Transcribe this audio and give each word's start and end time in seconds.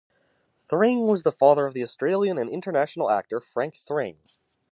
Thring 0.57 1.05
was 1.05 1.21
the 1.21 1.31
father 1.31 1.67
of 1.67 1.75
the 1.75 1.83
Australian 1.83 2.39
and 2.39 2.49
international 2.49 3.11
actor, 3.11 3.39
Frank 3.39 3.75
Thring. 3.75 4.17